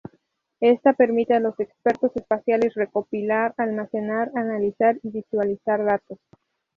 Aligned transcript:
Esta 0.61 0.93
permite 0.93 1.35
a 1.35 1.39
los 1.39 1.59
expertos 1.59 2.11
espaciales 2.15 2.73
recopilar, 2.73 3.53
almacenar, 3.57 4.31
analizar 4.33 4.97
y 5.03 5.11
visualizar 5.11 5.85
datos. 5.85 6.17